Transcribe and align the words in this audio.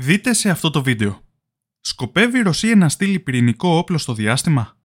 Δείτε 0.00 0.32
σε 0.32 0.50
αυτό 0.50 0.70
το 0.70 0.82
βίντεο. 0.82 1.20
Σκοπεύει 1.80 2.38
η 2.38 2.42
Ρωσία 2.42 2.76
να 2.76 2.88
στείλει 2.88 3.20
πυρηνικό 3.20 3.68
όπλο 3.68 3.98
στο 3.98 4.14
διάστημα; 4.14 4.76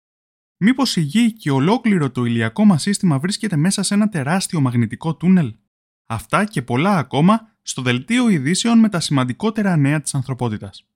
Μήπως 0.56 0.96
η 0.96 1.00
Γη 1.00 1.32
και 1.32 1.50
ολόκληρο 1.50 2.10
το 2.10 2.24
ηλιακό 2.24 2.64
μας 2.64 2.82
σύστημα 2.82 3.18
βρίσκεται 3.18 3.56
μέσα 3.56 3.82
σε 3.82 3.94
ένα 3.94 4.08
τεράστιο 4.08 4.60
μαγνητικό 4.60 5.14
τούνελ; 5.14 5.54
Αυτά 6.06 6.44
και 6.44 6.62
πολλά 6.62 6.98
ακόμα 6.98 7.56
στο 7.62 7.82
δελτίο 7.82 8.28
ειδήσεων 8.28 8.78
με 8.78 8.88
τα 8.88 9.00
σημαντικότερα 9.00 9.76
νέα 9.76 10.00
της 10.00 10.14
ανθρωπότητας. 10.14 10.86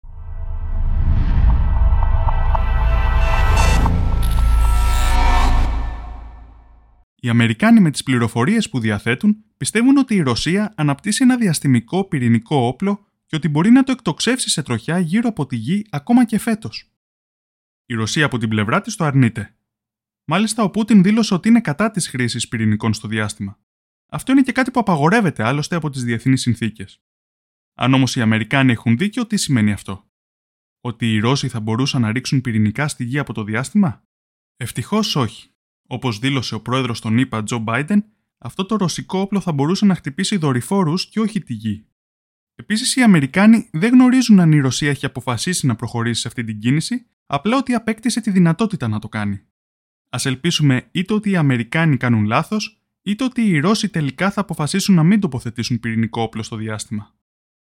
Οι 7.14 7.28
Αμερικάνοι 7.28 7.80
με 7.80 7.90
τις 7.90 8.02
πληροφορίες 8.02 8.68
που 8.68 8.78
διαθέτουν 8.78 9.44
πιστεύουν 9.56 9.96
ότι 9.96 10.14
η 10.14 10.20
Ρωσία 10.20 10.72
αναπτύσσει 10.76 11.22
ένα 11.22 11.36
διαστημικό 11.36 12.04
πυρηνικό 12.04 12.56
όπλο 12.56 13.06
και 13.32 13.38
ότι 13.38 13.48
μπορεί 13.48 13.70
να 13.70 13.82
το 13.82 13.92
εκτοξεύσει 13.92 14.50
σε 14.50 14.62
τροχιά 14.62 14.98
γύρω 14.98 15.28
από 15.28 15.46
τη 15.46 15.56
γη 15.56 15.86
ακόμα 15.90 16.24
και 16.24 16.38
φέτος. 16.38 16.90
Η 17.86 17.94
Ρωσία 17.94 18.24
από 18.24 18.38
την 18.38 18.48
πλευρά 18.48 18.80
της 18.80 18.96
το 18.96 19.04
αρνείται. 19.04 19.56
Μάλιστα, 20.24 20.62
ο 20.62 20.70
Πούτιν 20.70 21.02
δήλωσε 21.02 21.34
ότι 21.34 21.48
είναι 21.48 21.60
κατά 21.60 21.90
της 21.90 22.08
χρήσης 22.08 22.48
πυρηνικών 22.48 22.94
στο 22.94 23.08
διάστημα. 23.08 23.58
Αυτό 24.06 24.32
είναι 24.32 24.42
και 24.42 24.52
κάτι 24.52 24.70
που 24.70 24.80
απαγορεύεται 24.80 25.42
άλλωστε 25.44 25.76
από 25.76 25.90
τις 25.90 26.04
διεθνείς 26.04 26.40
συνθήκες. 26.40 27.02
Αν 27.74 27.94
όμως 27.94 28.16
οι 28.16 28.20
Αμερικάνοι 28.20 28.72
έχουν 28.72 28.96
δίκιο, 28.96 29.26
τι 29.26 29.36
σημαίνει 29.36 29.72
αυτό; 29.72 30.10
Ότι 30.80 31.12
οι 31.12 31.18
Ρώσοι 31.18 31.48
θα 31.48 31.60
μπορούσαν 31.60 32.00
να 32.00 32.12
ρίξουν 32.12 32.40
πυρηνικά 32.40 32.88
στη 32.88 33.04
γη 33.04 33.18
από 33.18 33.32
το 33.32 33.44
διάστημα; 33.44 34.04
Ευτυχώς 34.56 35.16
όχι. 35.16 35.50
Όπως 35.86 36.18
δήλωσε 36.18 36.54
ο 36.54 36.60
πρόεδρος 36.60 37.00
των 37.00 37.18
ΗΠΑ, 37.18 37.42
Τζο 37.42 37.58
Μπάιντεν, 37.58 38.04
αυτό 38.38 38.66
το 38.66 38.76
ρωσικό 38.76 39.18
όπλο 39.18 39.40
θα 39.40 39.52
μπορούσε 39.52 39.84
να 39.84 39.94
χτυπήσει 39.94 40.36
δορυφόρους 40.36 41.08
και 41.08 41.20
όχι 41.20 41.40
τη 41.40 41.54
γη. 41.54 41.86
Επίσης, 42.54 42.96
οι 42.96 43.02
Αμερικάνοι 43.02 43.68
δεν 43.72 43.92
γνωρίζουν 43.92 44.40
αν 44.40 44.52
η 44.52 44.60
Ρωσία 44.60 44.90
έχει 44.90 45.06
αποφασίσει 45.06 45.66
να 45.66 45.76
προχωρήσει 45.76 46.20
σε 46.20 46.28
αυτή 46.28 46.44
την 46.44 46.58
κίνηση, 46.58 47.06
απλά 47.26 47.56
ότι 47.56 47.74
απέκτησε 47.74 48.20
τη 48.20 48.30
δυνατότητα 48.30 48.88
να 48.88 48.98
το 48.98 49.08
κάνει. 49.08 49.34
Α 50.08 50.18
ελπίσουμε 50.24 50.88
είτε 50.90 51.14
ότι 51.14 51.30
οι 51.30 51.36
Αμερικάνοι 51.36 51.96
κάνουν 51.96 52.24
λάθος, 52.24 52.82
είτε 53.02 53.24
ότι 53.24 53.42
οι 53.42 53.58
Ρώσοι 53.58 53.88
τελικά 53.88 54.30
θα 54.30 54.40
αποφασίσουν 54.40 54.94
να 54.94 55.02
μην 55.02 55.20
τοποθετήσουν 55.20 55.80
πυρηνικό 55.80 56.22
όπλο 56.22 56.42
στο 56.42 56.56
διάστημα. 56.56 57.14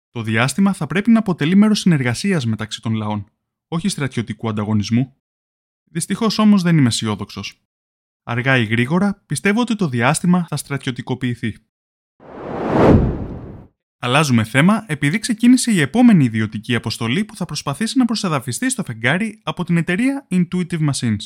Το 0.10 0.22
διάστημα 0.22 0.74
θα 0.74 0.88
πρέπει 0.88 1.12
να 1.12 1.20
αποτελεί 1.20 1.56
μέρος 1.56 1.80
συνεργασίας 1.80 2.46
μεταξύ 2.46 2.82
των 2.82 2.94
λαών, 2.94 3.30
όχι 3.68 3.90
στρατιωτικού 3.90 4.50
ανταγωνισμού. 4.50 5.16
Δυστυχώς 5.84 6.38
όμως 6.38 6.62
δεν 6.62 6.78
είμαι 6.78 6.88
αισιόδοξος. 6.88 7.62
Αργά 8.24 8.58
ή 8.58 8.66
γρήγορα 8.66 9.24
πιστεύω 9.26 9.62
ότι 9.62 9.76
το 9.76 9.88
διάστημα 9.88 10.46
θα 10.48 10.58
στρατιωτικοποιηθεί. 10.58 11.58
Αλλάζουμε 14.06 14.44
θέμα 14.44 14.86
επειδή 14.88 15.20
ξεκίνησε 15.20 15.72
η 15.72 15.80
επόμενη 15.80 16.24
ιδιωτική 16.24 16.76
αποστολή 16.76 17.26
που 17.26 17.36
θα 17.36 17.46
προσπαθήσει 17.46 17.98
να 17.98 18.06
προσεδαφιστεί 18.06 18.70
στο 18.70 18.84
φεγγάρι 18.84 19.40
από 19.44 19.64
την 19.64 19.78
εταιρεία 19.78 20.28
Intuitive 20.30 20.90
Machines. 20.90 21.22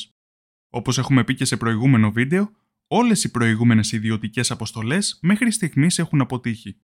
Όπως 0.70 0.98
έχουμε 0.98 1.24
πει 1.24 1.34
και 1.34 1.44
σε 1.44 1.56
προηγούμενο 1.56 2.12
βίντεο, 2.12 2.50
όλες 2.86 3.24
οι 3.24 3.30
προηγούμενες 3.30 3.92
ιδιωτικές 3.92 4.50
αποστολές 4.50 5.18
μέχρι 5.22 5.50
στιγμής 5.50 5.98
έχουν 5.98 6.20
αποτύχει. 6.20 6.80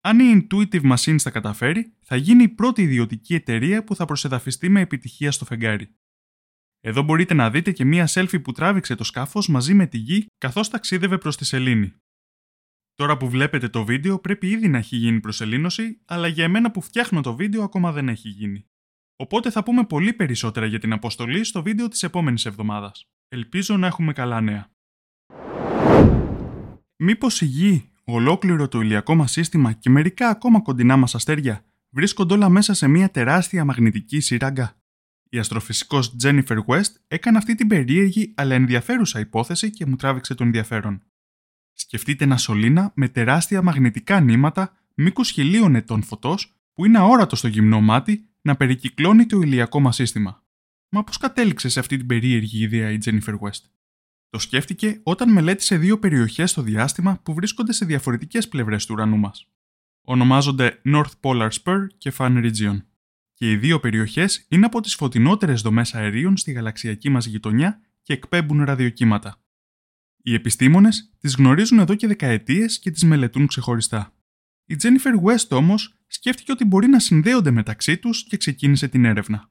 Αν 0.00 0.18
η 0.18 0.46
Intuitive 0.50 0.92
Machines 0.94 1.22
τα 1.22 1.30
καταφέρει, 1.30 1.92
θα 2.00 2.16
γίνει 2.16 2.42
η 2.42 2.48
πρώτη 2.48 2.82
ιδιωτική 2.82 3.34
εταιρεία 3.34 3.84
που 3.84 3.94
θα 3.94 4.04
προσεδαφιστεί 4.04 4.68
με 4.68 4.80
επιτυχία 4.80 5.30
στο 5.30 5.44
φεγγάρι. 5.44 5.94
Εδώ 6.80 7.02
μπορείτε 7.02 7.34
να 7.34 7.50
δείτε 7.50 7.72
και 7.72 7.84
μία 7.84 8.08
selfie 8.08 8.42
που 8.42 8.52
τράβηξε 8.52 8.94
το 8.94 9.04
σκάφος 9.04 9.48
μαζί 9.48 9.74
με 9.74 9.86
τη 9.86 9.98
γη 9.98 10.26
καθώς 10.38 10.68
ταξίδευε 10.68 11.18
προς 11.18 11.36
τη 11.36 11.44
σελήνη. 11.44 11.94
Τώρα 12.96 13.16
που 13.16 13.28
βλέπετε 13.28 13.68
το 13.68 13.84
βίντεο 13.84 14.18
πρέπει 14.18 14.48
ήδη 14.48 14.68
να 14.68 14.78
έχει 14.78 14.96
γίνει 14.96 15.20
προσελήνωση, 15.20 16.00
αλλά 16.04 16.26
για 16.26 16.44
εμένα 16.44 16.70
που 16.70 16.80
φτιάχνω 16.80 17.20
το 17.20 17.34
βίντεο 17.34 17.62
ακόμα 17.62 17.92
δεν 17.92 18.08
έχει 18.08 18.28
γίνει. 18.28 18.66
Οπότε 19.16 19.50
θα 19.50 19.62
πούμε 19.62 19.84
πολύ 19.84 20.12
περισσότερα 20.12 20.66
για 20.66 20.78
την 20.78 20.92
αποστολή 20.92 21.44
στο 21.44 21.62
βίντεο 21.62 21.88
της 21.88 22.02
επόμενης 22.02 22.46
εβδομάδας. 22.46 23.08
Ελπίζω 23.28 23.76
να 23.76 23.86
έχουμε 23.86 24.12
καλά 24.12 24.40
νέα. 24.40 24.70
Μήπως 26.96 27.40
η 27.40 27.44
Γη, 27.44 27.90
ολόκληρο 28.04 28.68
το 28.68 28.80
ηλιακό 28.80 29.14
μας 29.14 29.32
σύστημα 29.32 29.72
και 29.72 29.90
μερικά 29.90 30.28
ακόμα 30.28 30.60
κοντινά 30.60 30.96
μας 30.96 31.14
αστέρια 31.14 31.64
βρίσκονται 31.90 32.34
όλα 32.34 32.48
μέσα 32.48 32.74
σε 32.74 32.88
μια 32.88 33.10
τεράστια 33.10 33.64
μαγνητική 33.64 34.20
σύραγγα; 34.20 34.76
Η 35.28 35.38
αστροφυσικός 35.38 36.16
Jennifer 36.22 36.58
West 36.66 36.92
έκανε 37.08 37.38
αυτή 37.38 37.54
την 37.54 37.66
περίεργη 37.66 38.32
αλλά 38.36 38.54
ενδιαφέρουσα 38.54 39.20
υπόθεση 39.20 39.70
και 39.70 39.86
μου 39.86 39.96
τράβηξε 39.96 40.34
το 40.34 40.44
ενδιαφέρον. 40.44 41.02
Σκεφτείτε 41.78 42.24
ένα 42.24 42.36
σωλήνα 42.36 42.92
με 42.94 43.08
τεράστια 43.08 43.62
μαγνητικά 43.62 44.20
νήματα 44.20 44.76
μήκου 44.94 45.22
χιλίων 45.22 45.74
ετών 45.74 46.02
φωτός 46.02 46.54
που 46.72 46.84
είναι 46.84 46.98
αόρατο 46.98 47.36
στο 47.36 47.48
γυμνό 47.48 47.80
μάτι 47.80 48.28
να 48.40 48.56
περικυκλώνει 48.56 49.26
το 49.26 49.40
ηλιακό 49.40 49.80
μας 49.80 49.94
σύστημα. 49.94 50.44
Μα 50.88 51.04
πώς 51.04 51.16
κατέληξε 51.16 51.68
σε 51.68 51.80
αυτή 51.80 51.96
την 51.96 52.06
περίεργη 52.06 52.62
ιδέα 52.62 52.90
η 52.90 52.98
Jennifer 53.04 53.38
West; 53.38 53.60
Το 54.30 54.38
σκέφτηκε 54.38 55.00
όταν 55.02 55.32
μελέτησε 55.32 55.76
δύο 55.76 55.98
περιοχές 55.98 56.50
στο 56.50 56.62
διάστημα 56.62 57.20
που 57.22 57.34
βρίσκονται 57.34 57.72
σε 57.72 57.84
διαφορετικές 57.84 58.48
πλευρές 58.48 58.86
του 58.86 58.94
ουρανού 58.94 59.16
μας. 59.16 59.50
Ονομάζονται 60.02 60.80
North 60.84 61.12
Polar 61.20 61.48
Spur 61.62 61.86
και 61.98 62.12
Fan 62.18 62.44
Region. 62.44 62.82
Και 63.32 63.50
οι 63.50 63.56
δύο 63.56 63.80
περιοχές 63.80 64.46
είναι 64.48 64.66
από 64.66 64.80
τις 64.80 64.94
φωτεινότερες 64.94 65.62
δομές 65.62 65.94
αερίων 65.94 66.36
στη 66.36 66.52
γαλαξιακή 66.52 67.08
μας 67.08 67.26
γειτονιά 67.26 67.80
και 68.02 68.12
εκπέμπουν 68.12 68.64
ραδιοκύματα. 68.64 69.40
Οι 70.28 70.34
επιστήμονες 70.34 71.12
τις 71.18 71.34
γνωρίζουν 71.34 71.78
εδώ 71.78 71.94
και 71.94 72.06
δεκαετίες 72.06 72.78
και 72.78 72.90
τις 72.90 73.04
μελετούν 73.04 73.46
ξεχωριστά. 73.46 74.12
Η 74.64 74.76
Jennifer 74.82 75.22
West 75.24 75.48
όμως 75.50 75.94
σκέφτηκε 76.06 76.52
ότι 76.52 76.64
μπορεί 76.64 76.86
να 76.86 76.98
συνδέονται 76.98 77.50
μεταξύ 77.50 77.98
τους 77.98 78.24
και 78.24 78.36
ξεκίνησε 78.36 78.88
την 78.88 79.04
έρευνα. 79.04 79.50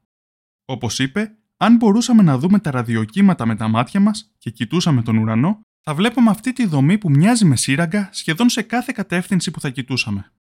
Όπως 0.64 0.98
είπε, 0.98 1.36
αν 1.56 1.76
μπορούσαμε 1.76 2.22
να 2.22 2.38
δούμε 2.38 2.58
τα 2.58 2.70
ραδιοκύματα 2.70 3.46
με 3.46 3.56
τα 3.56 3.68
μάτια 3.68 4.00
μας 4.00 4.34
και 4.38 4.50
κοιτούσαμε 4.50 5.02
τον 5.02 5.16
ουρανό, 5.16 5.60
θα 5.80 5.94
βλέπαμε 5.94 6.30
αυτή 6.30 6.52
τη 6.52 6.66
δομή 6.66 6.98
που 6.98 7.10
μοιάζει 7.10 7.44
με 7.44 7.56
σύραγγα 7.56 8.08
σχεδόν 8.12 8.48
σε 8.48 8.62
κάθε 8.62 8.92
κατεύθυνση 8.94 9.50
που 9.50 9.60
θα 9.60 9.70
κοιτούσαμε. 9.70 10.32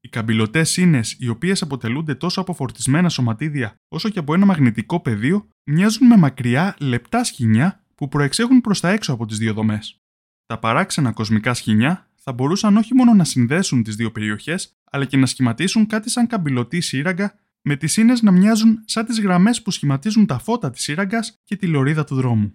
Οι 0.00 0.08
καμπυλωτές 0.08 0.76
ίνες, 0.76 1.16
οι 1.18 1.28
οποίες 1.28 1.62
αποτελούνται 1.62 2.14
τόσο 2.14 2.40
από 2.40 2.54
φορτισμένα 2.54 3.08
σωματίδια 3.08 3.74
όσο 3.88 4.08
και 4.08 4.18
από 4.18 4.34
ένα 4.34 4.46
μαγνητικό 4.46 5.00
πεδίο, 5.00 5.48
μοιάζουν 5.64 6.06
με 6.06 6.16
μακριά 6.16 6.76
λεπτά 6.78 7.24
σχοινιά 7.24 7.79
που 8.00 8.08
προεξέχουν 8.08 8.60
προς 8.60 8.80
τα 8.80 8.90
έξω 8.90 9.12
από 9.12 9.26
τις 9.26 9.38
δύο 9.38 9.52
δομές. 9.52 10.00
Τα 10.46 10.58
παράξενα 10.58 11.12
κοσμικά 11.12 11.54
σχοινιά 11.54 12.08
θα 12.14 12.32
μπορούσαν 12.32 12.76
όχι 12.76 12.94
μόνο 12.94 13.14
να 13.14 13.24
συνδέσουν 13.24 13.82
τις 13.82 13.96
δύο 13.96 14.12
περιοχές, 14.12 14.76
αλλά 14.90 15.04
και 15.04 15.16
να 15.16 15.26
σχηματίσουν 15.26 15.86
κάτι 15.86 16.10
σαν 16.10 16.26
καμπυλωτή 16.26 16.80
σύραγγα, 16.80 17.34
με 17.62 17.76
τις 17.76 17.96
ίνες 17.96 18.22
να 18.22 18.30
μοιάζουν 18.30 18.82
σαν 18.84 19.04
τις 19.04 19.20
γραμμές 19.20 19.62
που 19.62 19.70
σχηματίζουν 19.70 20.26
τα 20.26 20.38
φώτα 20.38 20.70
της 20.70 20.82
σύραγγας 20.82 21.40
και 21.44 21.56
τη 21.56 21.66
λωρίδα 21.66 22.04
του 22.04 22.14
δρόμου. 22.14 22.54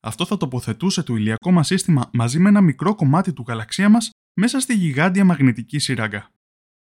Αυτό 0.00 0.24
θα 0.24 0.36
τοποθετούσε 0.36 1.02
το 1.02 1.16
ηλιακό 1.16 1.50
μας 1.50 1.66
σύστημα 1.66 2.10
μαζί 2.12 2.38
με 2.38 2.48
ένα 2.48 2.60
μικρό 2.60 2.94
κομμάτι 2.94 3.32
του 3.32 3.44
γαλαξία 3.48 3.88
μας 3.88 4.10
μέσα 4.34 4.60
στη 4.60 4.74
γιγάντια 4.74 5.24
μαγνητική 5.24 5.78
σύραγγα. 5.78 6.30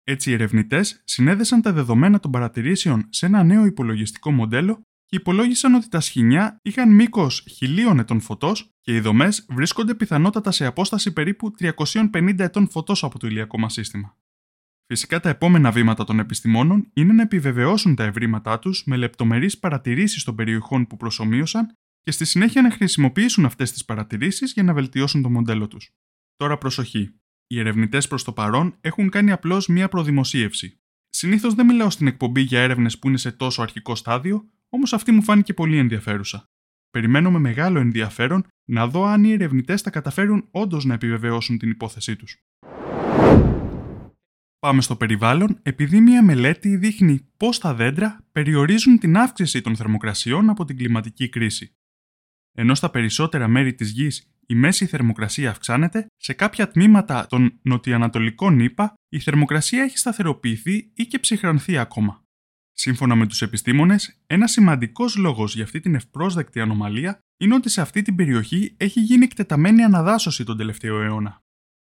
Έτσι, 0.05 0.31
οι 0.31 0.33
ερευνητές 0.33 1.03
συνέδεσαν 1.05 1.63
τα 1.63 1.73
δεδομένα 1.73 2.21
των 2.21 2.31
παρατηρήσεων 2.31 3.07
σε 3.09 3.27
ένα 3.27 3.43
νέο 3.43 3.65
υπολογιστικό 3.65 4.31
μοντέλο 4.31 4.83
και 5.13 5.19
υπολόγισαν 5.19 5.75
ότι 5.75 5.89
τα 5.89 6.01
σχοινιά 6.01 6.61
είχαν 6.63 6.95
μήκος 6.95 7.45
χιλίων 7.51 7.99
ετών 7.99 8.21
φωτός 8.21 8.75
και 8.81 8.95
οι 8.95 9.01
δομές 9.01 9.47
βρίσκονται 9.49 9.95
πιθανότατα 9.95 10.51
σε 10.51 10.67
απόσταση 10.67 11.13
περίπου 11.13 11.55
350 11.59 12.39
ετών 12.39 12.69
φωτός 12.69 13.05
από 13.05 13.19
το 13.19 13.27
ηλιακό 13.27 13.59
μας 13.59 13.73
σύστημα. 13.73 14.17
Φυσικά 14.87 15.21
τα 15.21 15.29
επόμενα 15.29 15.71
βήματα 15.71 16.05
των 16.05 16.19
επιστημόνων 16.19 16.91
είναι 16.93 17.13
να 17.13 17.23
επιβεβαιώσουν 17.23 17.95
τα 17.95 18.05
ευρήματά 18.05 18.59
τους 18.59 18.83
με 18.87 18.97
λεπτομερείς 18.97 19.59
παρατηρήσεις 19.59 20.25
των 20.25 20.35
περιοχών 20.35 20.87
που 20.87 20.97
προσωμείωσαν 20.97 21.77
και 22.03 22.11
στη 22.11 22.25
συνέχεια 22.25 22.63
να 22.63 22.71
χρησιμοποιήσουν 22.71 23.45
αυτές 23.45 23.73
τις 23.73 23.85
παρατηρήσεις 23.85 24.53
για 24.53 24.63
να 24.63 24.73
βελτιώσουν 24.73 25.23
το 25.23 25.31
μοντέλο 25.31 25.69
τους. 25.69 25.91
Τώρα 26.37 26.59
προσοχή. 26.59 27.15
Οι 27.47 27.59
ερευνητές 27.59 28.09
προς 28.09 28.25
το 28.25 28.33
παρόν 28.33 28.77
έχουν 28.81 29.09
κάνει 29.11 29.33
απλώς 29.33 29.67
μία 29.67 29.89
προδημοσίευση. 29.89 30.81
Συνήθως 31.09 31.55
δεν 31.55 31.67
μιλάω 31.67 31.91
στην 31.91 32.07
εκπομπή 32.07 32.41
για 32.41 32.61
έρευνες 32.61 32.99
που 32.99 33.09
είναι 33.09 33.17
σε 33.17 33.33
τόσο 33.33 33.63
αρχικό 33.63 33.95
στάδιο, 33.95 34.51
Όμως 34.75 34.93
αυτή 34.93 35.13
μου 35.13 35.23
φάνηκε 35.23 35.55
πολύ 35.55 35.79
ενδιαφέρουσα. 35.79 36.45
Περιμένω 36.91 37.31
με 37.31 37.39
μεγάλο 37.39 37.79
ενδιαφέρον 37.79 38.47
να 38.65 38.87
δω 38.87 39.05
αν 39.05 39.25
οι 39.25 39.33
ερευνητές 39.33 39.81
θα 39.81 39.91
καταφέρουν 39.91 40.49
όντως 40.51 40.85
να 40.85 40.95
επιβεβαιώσουν 40.95 41.59
την 41.59 41.71
υπόθεσή 41.71 42.17
τους. 42.17 42.37
Πάμε 44.59 44.81
στο 44.81 44.97
περιβάλλον 44.97 45.59
επειδή 45.63 46.01
μια 46.01 46.23
μελέτη 46.23 46.77
δείχνει 46.77 47.29
πώς 47.37 47.59
τα 47.59 47.75
δέντρα 47.75 48.19
περιορίζουν 48.33 48.99
την 48.99 49.17
αύξηση 49.17 49.61
των 49.61 49.77
θερμοκρασιών 49.77 50.51
από 50.51 50.65
την 50.65 50.77
κλιματική 50.77 51.29
κρίση. 51.29 51.75
Ενώ 52.53 52.75
στα 52.75 52.91
περισσότερα 52.91 53.49
μέρη 53.49 53.75
της 53.75 53.91
γης 53.91 54.37
η 54.47 54.55
μέση 54.55 54.87
θερμοκρασία 54.87 55.51
αυξάνεται, 55.51 56.07
σε 56.17 56.33
κάποια 56.33 56.69
τμήματα 56.69 57.27
των 57.27 57.59
νοτιοανατολικών 57.63 58.61
ΗΠΑ 58.61 58.95
η 59.09 59.21
θερμοκρασία 59.21 59.83
έχει 59.83 59.99
σταθεροποιηθεί 59.99 60.91
ή 60.95 61.07
και 61.07 61.19
ψυχρανθεί 61.19 61.79
ακόμα. 61.79 62.25
Σύμφωνα 62.73 63.15
με 63.15 63.27
τους 63.27 63.43
επιστήμονες, 63.43 64.21
ένας 64.27 64.53
σημαντικός 64.53 65.17
λόγος 65.17 65.55
για 65.55 65.65
αυτή 65.65 65.81
την 65.81 65.95
ευπρόσδεκτη 65.95 66.61
ανομαλία 66.61 67.19
είναι 67.37 67.55
ότι 67.55 67.69
σε 67.69 67.81
αυτή 67.81 68.03
την 68.03 68.17
περιοχή 68.17 68.75
έχει 68.77 69.01
γίνει 69.01 69.25
εκτεταμένη 69.25 69.83
αναδάσωση 69.83 70.45
τον 70.45 70.57
τελευταίο 70.57 71.01
αιώνα. 71.01 71.41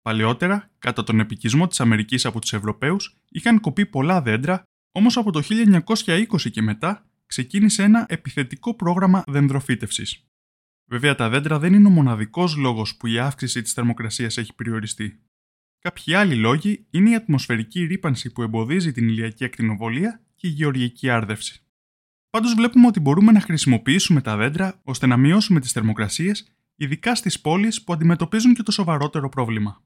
Παλαιότερα, 0.01 0.71
κατά 0.79 1.03
τον 1.03 1.19
επικισμό 1.19 1.67
της 1.67 1.79
Αμερικής 1.79 2.25
από 2.25 2.39
τους 2.39 2.53
Ευρωπαίους, 2.53 3.15
είχαν 3.29 3.59
κοπεί 3.59 3.85
πολλά 3.85 4.21
δέντρα, 4.21 4.63
Όμως 4.91 5.17
από 5.17 5.31
το 5.31 5.41
1920 5.41 6.51
και 6.51 6.61
μετά 6.61 7.05
ξεκίνησε 7.25 7.83
ένα 7.83 8.05
επιθετικό 8.09 8.75
πρόγραμμα 8.75 9.23
δενδροφύτευσης. 9.27 10.23
Βέβαια 10.85 11.15
τα 11.15 11.29
δέντρα 11.29 11.59
δεν 11.59 11.73
είναι 11.73 11.87
ο 11.87 11.91
μοναδικός 11.91 12.55
λόγος 12.55 12.97
που 12.97 13.07
η 13.07 13.19
αύξηση 13.19 13.61
της 13.61 13.73
θερμοκρασίας 13.73 14.37
έχει 14.37 14.53
περιοριστεί. 14.53 15.19
Κάποιοι 15.79 16.13
άλλοι 16.13 16.35
λόγοι 16.35 16.85
είναι 16.89 17.09
η 17.09 17.15
ατμοσφαιρική 17.15 17.83
ρήπανση 17.83 18.31
που 18.31 18.41
εμποδίζει 18.41 18.91
την 18.91 19.07
ηλιακή 19.07 19.43
ακτινοβολία 19.43 20.21
και 20.39 20.47
η 20.47 20.51
γεωργική 20.51 21.09
άρδευση. 21.09 21.63
Πάντως 22.29 22.53
βλέπουμε 22.53 22.87
ότι 22.87 22.99
μπορούμε 22.99 23.31
να 23.31 23.41
χρησιμοποιήσουμε 23.41 24.21
τα 24.21 24.37
δέντρα 24.37 24.81
ώστε 24.83 25.05
να 25.05 25.17
μειώσουμε 25.17 25.59
τις 25.59 25.71
θερμοκρασίες, 25.71 26.47
ειδικά 26.75 27.15
στις 27.15 27.41
πόλεις 27.41 27.83
που 27.83 27.93
αντιμετωπίζουν 27.93 28.53
και 28.53 28.63
το 28.63 28.71
σοβαρότερο 28.71 29.29
πρόβλημα. 29.29 29.81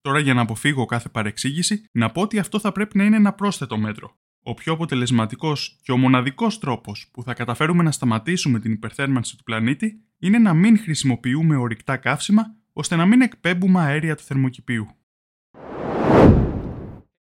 Τώρα, 0.00 0.18
για 0.18 0.34
να 0.34 0.40
αποφύγω 0.40 0.84
κάθε 0.84 1.08
παρεξήγηση, 1.08 1.84
να 1.92 2.10
πω 2.10 2.20
ότι 2.20 2.38
αυτό 2.38 2.58
θα 2.58 2.72
πρέπει 2.72 2.98
να 2.98 3.04
είναι 3.04 3.16
ένα 3.16 3.32
πρόσθετο 3.32 3.78
μέτρο. 3.78 4.16
Ο 4.42 4.54
πιο 4.54 4.72
αποτελεσματικός 4.72 5.78
και 5.82 5.92
ο 5.92 5.96
μοναδικός 5.96 6.58
τρόπος 6.58 7.08
που 7.12 7.22
θα 7.22 7.34
καταφέρουμε 7.34 7.82
να 7.82 7.90
σταματήσουμε 7.90 8.60
την 8.60 8.72
υπερθέρμανση 8.72 9.36
του 9.36 9.42
πλανήτη 9.42 10.02
είναι 10.18 10.38
να 10.38 10.54
μην 10.54 10.78
χρησιμοποιούμε 10.78 11.56
ορυκτά 11.56 11.96
καύσιμα 11.96 12.56
ώστε 12.72 12.96
να 12.96 13.06
μην 13.06 13.20
εκπέμπουμε 13.20 13.80
αέρια 13.80 14.16
του 14.16 14.22
θερμοκηπίου. 14.22 14.88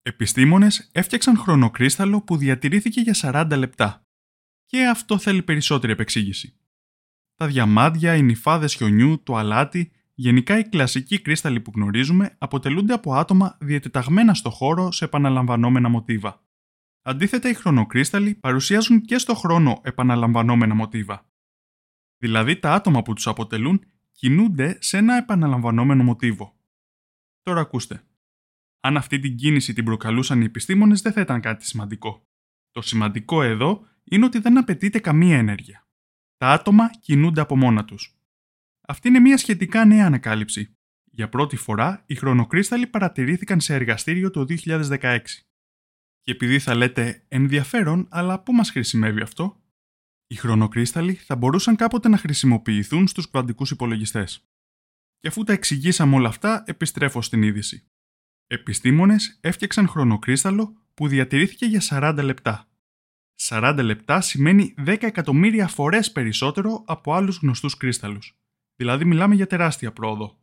Επιστήμονες 0.06 0.90
έφτιαξαν 0.92 1.38
χρονοκρίσταλο 1.38 2.22
που 2.22 2.38
διατηρήθηκε 2.38 3.02
για 3.02 3.16
40 3.18 3.58
λεπτά. 3.58 4.06
Και 4.66 4.88
αυτό 4.88 5.18
θέλει 5.18 5.44
περισσότερη 5.44 5.92
επεξήγηση. 5.92 6.58
Τα 7.36 7.48
διαμάντια, 7.48 8.16
οι 8.16 8.22
νυφάδες 8.22 8.74
χιονιού, 8.74 9.24
το 9.24 9.36
αλάτι, 9.36 9.92
γενικά 10.14 10.58
οι 10.58 10.64
κλασικοί 10.70 11.22
κρίσταλοι 11.22 11.60
που 11.60 11.72
γνωρίζουμε 11.76 12.36
αποτελούνται 12.38 12.94
από 12.94 13.14
άτομα 13.14 13.58
διατεταγμένα 13.60 14.34
στο 14.34 14.50
χώρο 14.50 14.92
σε 14.92 15.06
επαναλαμβανόμενα 15.06 15.90
μοτίβα. 15.90 16.44
Αντίθετα, 17.02 17.50
οι 17.50 17.54
χρονοκρίσταλοι 17.54 18.36
παρουσιάζουν 18.36 19.02
και 19.02 19.18
στο 19.18 19.36
χρόνο 19.36 19.82
επαναλαμβανόμενα 19.84 20.76
μοτίβα. 20.76 21.26
Δηλαδή, 22.18 22.60
τα 22.60 22.74
άτομα 22.74 23.02
που 23.02 23.14
τους 23.14 23.28
αποτελούν 23.28 23.86
κινούνται 24.12 24.78
σε 24.82 24.98
ένα 24.98 25.18
επαναλαμβανόμενο 25.18 26.04
μοτίβο. 26.04 26.56
Τώρα 27.42 27.62
ακούστε. 27.62 28.04
Αν 28.86 28.98
αυτή 28.98 29.20
την 29.20 29.36
κίνηση 29.36 29.74
την 29.74 29.86
προκαλούσαν 29.86 30.42
οι 30.42 30.46
επιστήμονες 30.46 31.02
δεν 31.02 31.14
θα 31.14 31.22
ήταν 31.22 31.42
κάτι 31.42 31.66
σημαντικό. 31.66 32.28
Το 32.72 32.82
σημαντικό 32.82 33.44
εδώ 33.44 33.88
είναι 34.04 34.26
ότι 34.26 34.40
δεν 34.40 34.58
απαιτείται 34.58 35.00
καμία 35.00 35.38
ενέργεια. 35.38 35.88
Τα 36.38 36.52
άτομα 36.52 36.90
κινούνται 37.00 37.42
από 37.42 37.58
μόνα 37.58 37.86
τους. 37.86 38.18
Αυτή 38.82 39.08
είναι 39.08 39.20
μια 39.20 39.38
σχετικά 39.38 39.86
νέα 39.86 40.06
ανακάλυψη. 40.06 40.76
Για 41.12 41.30
πρώτη 41.30 41.56
φορά, 41.56 42.04
οι 42.06 42.16
χρονοκρίσταλοι 42.16 42.88
παρατηρήθηκαν 42.88 43.62
σε 43.62 43.74
εργαστήριο 43.74 44.30
το 44.30 44.46
2016. 44.46 45.20
Και 46.22 46.32
επειδή 46.32 46.60
θα 46.60 46.76
λέτε 46.76 47.26
ενδιαφέρον, 47.28 48.08
αλλά 48.10 48.40
πού 48.40 48.54
μας 48.54 48.72
χρησιμεύει 48.72 49.22
αυτό, 49.22 49.62
οι 50.28 50.36
χρονοκρίσταλοι 50.36 51.14
θα 51.14 51.36
μπορούσαν 51.36 51.76
κάποτε 51.76 52.10
να 52.10 52.18
χρησιμοποιηθούν 52.18 53.08
στους 53.08 53.30
κβαντικούς 53.30 53.72
υπολογιστές. 53.72 54.48
Και 55.20 55.28
αφού 55.28 55.44
τα 55.44 55.54
εξηγήσαμε 55.54 56.16
όλα 56.16 56.28
αυτά, 56.28 56.64
επιστρέφω 56.66 57.22
στην 57.22 57.44
είδηση. 57.44 57.88
Επιστήμονες 58.54 59.38
έφτιαξαν 59.42 59.88
χρονοκρίσταλο 59.88 60.76
που 60.94 61.08
διατηρήθηκε 61.08 61.66
για 61.66 61.82
40 61.84 62.20
λεπτά. 62.24 62.68
40 63.42 63.80
λεπτά 63.84 64.22
σημαίνει 64.22 64.74
10 64.86 65.04
εκατομμύρια 65.04 65.68
φορές 65.68 66.12
περισσότερο 66.12 66.84
από 66.86 67.14
άλλους 67.14 67.38
γνωστούς 67.38 67.78
κρίσταλους. 67.78 68.38
Δηλαδή 68.76 69.06
μιλάμε 69.06 69.36
για 69.36 69.48
τεράστια 69.48 69.92
πρόοδο. 69.92 70.38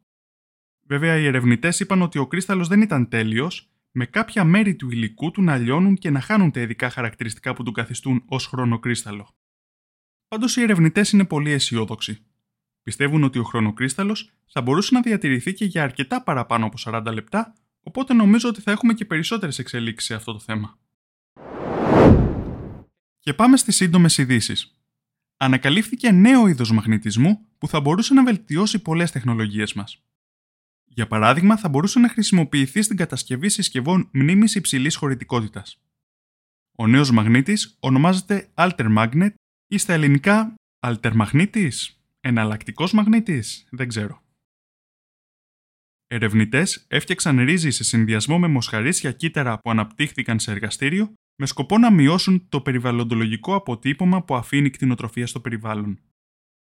Βέβαια 0.86 1.16
οι 1.16 1.26
ερευνητές 1.26 1.80
είπαν 1.80 2.02
ότι 2.02 2.18
ο 2.18 2.26
κρίσταλος 2.26 2.68
δεν 2.68 2.80
ήταν 2.80 3.08
τέλειος, 3.08 3.70
με 3.90 4.06
κάποια 4.06 4.44
μέρη 4.44 4.76
του 4.76 4.90
υλικού 4.90 5.30
του 5.30 5.42
να 5.42 5.56
λιώνουν 5.56 5.96
και 5.96 6.10
να 6.10 6.20
χάνουν 6.20 6.50
τα 6.50 6.60
ειδικά 6.60 6.90
χαρακτηριστικά 6.90 7.54
που 7.54 7.62
του 7.62 7.72
καθιστούν 7.72 8.22
ως 8.26 8.46
χρονοκρίσταλο. 8.46 9.28
Πάντως 10.28 10.56
οι 10.56 10.62
ερευνητές 10.62 11.10
είναι 11.10 11.24
πολύ 11.24 11.50
αισιόδοξοι. 11.50 12.24
Πιστεύουν 12.82 13.22
ότι 13.22 13.38
ο 13.38 13.42
χρονοκρίσταλο 13.44 14.16
θα 14.46 14.62
μπορούσε 14.62 14.94
να 14.94 15.00
διατηρηθεί 15.00 15.54
και 15.54 15.64
για 15.64 15.82
αρκετά 15.82 16.22
παραπάνω 16.22 16.66
από 16.66 16.76
40 16.78 17.12
λεπτά, 17.12 17.54
οπότε 17.90 18.14
νομίζω 18.14 18.48
ότι 18.48 18.60
θα 18.60 18.70
έχουμε 18.70 18.94
και 18.94 19.04
περισσότερες 19.04 19.58
εξελίξεις 19.58 20.08
σε 20.08 20.14
αυτό 20.14 20.32
το 20.32 20.38
θέμα. 20.38 20.78
Και 23.18 23.34
πάμε 23.34 23.56
στις 23.56 23.76
σύντομες 23.76 24.18
ειδήσεις. 24.18 24.80
Ανακαλύφθηκε 25.36 26.10
νέο 26.10 26.46
είδος 26.46 26.72
μαγνητισμού 26.72 27.46
που 27.58 27.68
θα 27.68 27.80
μπορούσε 27.80 28.14
να 28.14 28.24
βελτιώσει 28.24 28.78
πολλές 28.82 29.10
τεχνολογίες 29.10 29.72
μας. 29.72 30.04
Για 30.84 31.06
παράδειγμα, 31.06 31.56
θα 31.56 31.68
μπορούσε 31.68 31.98
να 31.98 32.08
χρησιμοποιηθεί 32.08 32.82
στην 32.82 32.96
κατασκευή 32.96 33.48
συσκευών 33.48 34.08
μνήμης 34.12 34.54
υψηλής 34.54 34.96
χωρητικότητας. 34.96 35.80
Ο 36.76 36.86
νέος 36.86 37.10
μαγνήτης 37.10 37.76
ονομάζεται 37.80 38.50
Alter 38.54 38.96
Magnet 38.96 39.32
ή 39.66 39.78
στα 39.78 39.92
ελληνικά 39.92 40.54
αλτερμαγνήτης, 40.80 42.00
εναλλακτικός 42.20 42.92
μαγνήτης, 42.92 43.66
δεν 43.70 43.88
ξέρω. 43.88 44.22
Ερευνητές 46.12 46.84
έφτιαξαν 46.88 47.44
ρύζι 47.44 47.70
σε 47.70 47.84
συνδυασμό 47.84 48.38
με 48.38 48.48
μοσχαρίσια 48.48 49.12
κύτταρα 49.12 49.58
που 49.58 49.70
αναπτύχθηκαν 49.70 50.38
σε 50.38 50.50
εργαστήριο 50.50 51.12
με 51.36 51.46
σκοπό 51.46 51.78
να 51.78 51.92
μειώσουν 51.92 52.46
το 52.48 52.60
περιβαλλοντολογικό 52.60 53.54
αποτύπωμα 53.54 54.22
που 54.24 54.34
αφήνει 54.34 54.66
η 54.66 54.70
κτηνοτροφία 54.70 55.26
στο 55.26 55.40
περιβάλλον. 55.40 55.98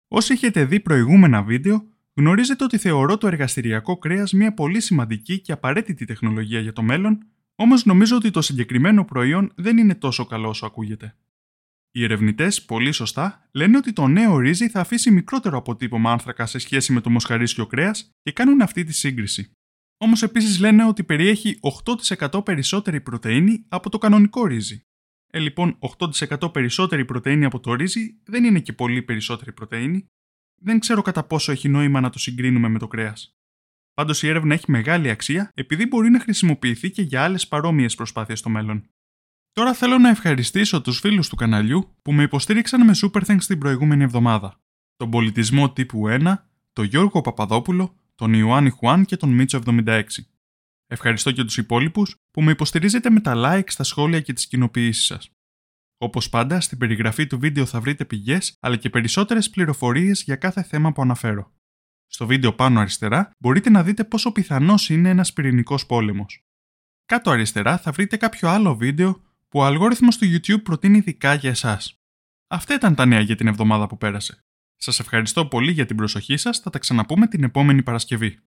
Όσοι 0.08 0.32
έχετε 0.32 0.64
δει 0.64 0.80
προηγούμενα 0.80 1.42
βίντεο, 1.42 1.86
γνωρίζετε 2.14 2.64
ότι 2.64 2.78
θεωρώ 2.78 3.16
το 3.16 3.26
εργαστηριακό 3.26 3.98
κρέας 3.98 4.32
μια 4.32 4.54
πολύ 4.54 4.80
σημαντική 4.80 5.40
και 5.40 5.52
απαραίτητη 5.52 6.04
τεχνολογία 6.04 6.60
για 6.60 6.72
το 6.72 6.82
μέλλον, 6.82 7.26
όμως 7.54 7.84
νομίζω 7.84 8.16
ότι 8.16 8.30
το 8.30 8.42
συγκεκριμένο 8.42 9.04
προϊόν 9.04 9.52
δεν 9.54 9.78
είναι 9.78 9.94
τόσο 9.94 10.24
καλό 10.24 10.48
όσο 10.48 10.66
ακούγεται. 10.66 11.16
Οι 11.96 12.04
ερευνητές, 12.04 12.64
πολύ 12.64 12.92
σωστά, 12.92 13.48
λένε 13.52 13.76
ότι 13.76 13.92
το 13.92 14.06
νέο 14.06 14.38
ρύζι 14.38 14.68
θα 14.68 14.80
αφήσει 14.80 15.10
μικρότερο 15.10 15.58
αποτύπωμα 15.58 16.10
άνθρακα 16.10 16.46
σε 16.46 16.58
σχέση 16.58 16.92
με 16.92 17.00
το 17.00 17.10
μοσχαρίσιο 17.10 17.66
κρέας 17.66 18.10
και 18.22 18.32
κάνουν 18.32 18.60
αυτή 18.60 18.84
τη 18.84 18.92
σύγκριση. 18.92 19.50
Όμως 19.98 20.22
επίσης 20.22 20.60
λένε 20.60 20.84
ότι 20.84 21.04
περιέχει 21.04 21.58
8% 22.30 22.44
περισσότερη 22.44 23.00
πρωτενη 23.00 23.64
από 23.68 23.90
το 23.90 23.98
κανονικό 23.98 24.46
ρύζι. 24.46 24.80
Ε, 25.32 25.38
λοιπόν, 25.38 25.78
8% 26.40 26.52
περισσότερη 26.52 27.04
πρωτενη 27.04 27.44
από 27.44 27.60
το 27.60 27.74
ρύζι 27.74 28.18
δεν 28.24 28.44
είναι 28.44 28.60
και 28.60 28.72
πολύ 28.72 29.02
περισσότερη 29.02 29.52
πρωτενη. 29.52 30.06
Δεν 30.60 30.78
ξέρω 30.78 31.02
κατά 31.02 31.24
πόσο 31.24 31.52
έχει 31.52 31.68
νόημα 31.68 32.00
να 32.00 32.10
το 32.10 32.18
συγκρίνουμε 32.18 32.68
με 32.68 32.78
το 32.78 32.88
κρέας. 32.88 33.30
Πάντως 33.94 34.22
η 34.22 34.28
έρευνα 34.28 34.54
έχει 34.54 34.70
μεγάλη 34.70 35.10
αξία 35.10 35.50
επειδή 35.54 35.86
μπορεί 35.86 36.10
να 36.10 36.20
χρησιμοποιηθεί 36.20 36.90
και 36.90 37.02
για 37.02 37.22
άλλες 37.22 37.48
παρόμοιες 37.48 37.94
προσπάθειες 37.94 38.38
στο 38.38 38.48
μέλλον. 38.48 38.88
Τώρα 39.56 39.74
θέλω 39.74 39.98
να 39.98 40.08
ευχαριστήσω 40.08 40.80
τους 40.80 40.98
φίλους 40.98 41.28
του 41.28 41.36
καναλιού 41.36 41.96
που 42.02 42.12
με 42.12 42.22
υποστήριξαν 42.22 42.84
με 42.84 42.92
Super 42.96 43.20
Thanks 43.26 43.44
την 43.46 43.58
προηγούμενη 43.58 44.02
εβδομάδα. 44.02 44.60
Τον 44.96 45.10
πολιτισμό 45.10 45.72
τύπου 45.72 46.02
1, 46.08 46.34
τον 46.72 46.84
Γιώργο 46.84 47.20
Παπαδόπουλο, 47.20 47.96
τον 48.14 48.32
Ιωάννη 48.32 48.70
Χουάν 48.70 49.04
και 49.04 49.16
τον 49.16 49.28
Μίτσο 49.28 49.60
76. 49.66 50.02
Ευχαριστώ 50.86 51.32
και 51.32 51.44
τους 51.44 51.56
υπόλοιπους 51.56 52.16
που 52.30 52.42
με 52.42 52.50
υποστηρίζετε 52.50 53.10
με 53.10 53.20
τα 53.20 53.32
like 53.36 53.70
στα 53.70 53.84
σχόλια 53.84 54.20
και 54.20 54.32
τις 54.32 54.46
κοινοποιήσεις 54.46 55.04
σας. 55.04 55.30
Όπως 55.98 56.28
πάντα, 56.28 56.60
στην 56.60 56.78
περιγραφή 56.78 57.26
του 57.26 57.38
βίντεο 57.38 57.66
θα 57.66 57.80
βρείτε 57.80 58.04
πηγές 58.04 58.56
αλλά 58.60 58.76
και 58.76 58.90
περισσότερες 58.90 59.50
πληροφορίες 59.50 60.22
για 60.22 60.36
κάθε 60.36 60.62
θέμα 60.62 60.92
που 60.92 61.02
αναφέρω. 61.02 61.52
Στο 62.06 62.26
βίντεο 62.26 62.52
πάνω 62.52 62.80
αριστερά 62.80 63.30
μπορείτε 63.38 63.70
να 63.70 63.82
δείτε 63.82 64.04
πόσο 64.04 64.32
πιθανός 64.32 64.88
είναι 64.88 65.08
ένας 65.08 65.32
πυρηνικός 65.32 65.86
πόλεμος. 65.86 66.44
Κάτω 67.06 67.30
αριστερά 67.30 67.78
θα 67.78 67.92
βρείτε 67.92 68.16
κάποιο 68.16 68.48
άλλο 68.48 68.76
βίντεο 68.76 69.24
που 69.48 69.58
ο 69.58 69.64
αλγόριθμος 69.64 70.18
του 70.18 70.26
YouTube 70.26 70.62
προτείνει 70.62 70.96
ειδικά 70.96 71.34
για 71.34 71.50
εσάς. 71.50 72.00
Αυτά 72.46 72.74
ήταν 72.74 72.94
τα 72.94 73.06
νέα 73.06 73.20
για 73.20 73.36
την 73.36 73.46
εβδομάδα 73.46 73.86
που 73.86 73.96
πέρασε. 73.96 74.44
Σας 74.76 75.00
ευχαριστώ 75.00 75.46
πολύ 75.46 75.72
για 75.72 75.86
την 75.86 75.96
προσοχή 75.96 76.36
σας, 76.36 76.58
θα 76.58 76.70
τα 76.70 76.78
ξαναπούμε 76.78 77.26
την 77.26 77.44
επόμενη 77.44 77.82
Παρασκευή. 77.82 78.46